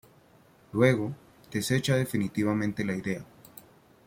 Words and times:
Luego, 0.73 1.13
desecha 1.51 1.95
definitivamente 1.95 2.83
la 2.83 2.95
idea. 2.95 3.23